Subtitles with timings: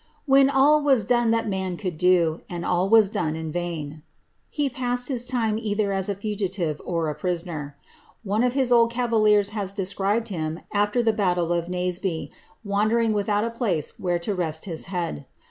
[0.25, 4.01] "When all was done that man could do, And ail was dono in vain/'
[4.49, 7.75] he passed his time either as a fugitive or a prisoner.
[8.23, 12.31] One of his old cavaliers has described him af\er the battle of Naseby,
[12.63, 15.27] wandering with out a place where to rest his head.